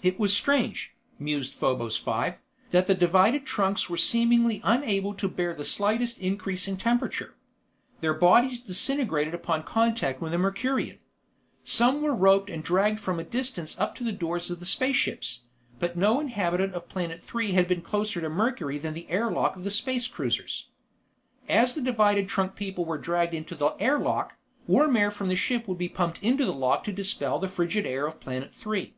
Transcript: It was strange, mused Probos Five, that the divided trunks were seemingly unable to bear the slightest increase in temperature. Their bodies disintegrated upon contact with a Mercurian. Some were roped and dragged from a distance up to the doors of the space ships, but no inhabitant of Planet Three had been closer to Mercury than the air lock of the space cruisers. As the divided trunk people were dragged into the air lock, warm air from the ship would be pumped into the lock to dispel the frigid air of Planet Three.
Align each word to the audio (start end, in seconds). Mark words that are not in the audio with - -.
It 0.00 0.16
was 0.20 0.32
strange, 0.32 0.94
mused 1.18 1.58
Probos 1.58 1.96
Five, 2.00 2.34
that 2.70 2.86
the 2.86 2.94
divided 2.94 3.44
trunks 3.44 3.90
were 3.90 3.96
seemingly 3.96 4.60
unable 4.62 5.12
to 5.14 5.28
bear 5.28 5.54
the 5.54 5.64
slightest 5.64 6.20
increase 6.20 6.68
in 6.68 6.76
temperature. 6.76 7.34
Their 7.98 8.14
bodies 8.14 8.60
disintegrated 8.60 9.34
upon 9.34 9.64
contact 9.64 10.20
with 10.20 10.32
a 10.32 10.38
Mercurian. 10.38 11.00
Some 11.64 12.00
were 12.00 12.14
roped 12.14 12.48
and 12.48 12.62
dragged 12.62 13.00
from 13.00 13.18
a 13.18 13.24
distance 13.24 13.76
up 13.76 13.96
to 13.96 14.04
the 14.04 14.12
doors 14.12 14.52
of 14.52 14.60
the 14.60 14.66
space 14.66 14.94
ships, 14.94 15.40
but 15.80 15.96
no 15.96 16.20
inhabitant 16.20 16.72
of 16.72 16.88
Planet 16.88 17.20
Three 17.20 17.50
had 17.50 17.66
been 17.66 17.82
closer 17.82 18.20
to 18.20 18.28
Mercury 18.28 18.78
than 18.78 18.94
the 18.94 19.10
air 19.10 19.32
lock 19.32 19.56
of 19.56 19.64
the 19.64 19.72
space 19.72 20.06
cruisers. 20.06 20.68
As 21.48 21.74
the 21.74 21.80
divided 21.82 22.28
trunk 22.28 22.54
people 22.54 22.84
were 22.84 22.98
dragged 22.98 23.34
into 23.34 23.56
the 23.56 23.74
air 23.80 23.98
lock, 23.98 24.36
warm 24.68 24.96
air 24.96 25.10
from 25.10 25.26
the 25.26 25.34
ship 25.34 25.66
would 25.66 25.76
be 25.78 25.88
pumped 25.88 26.22
into 26.22 26.44
the 26.44 26.54
lock 26.54 26.84
to 26.84 26.92
dispel 26.92 27.40
the 27.40 27.48
frigid 27.48 27.84
air 27.84 28.06
of 28.06 28.20
Planet 28.20 28.52
Three. 28.54 28.94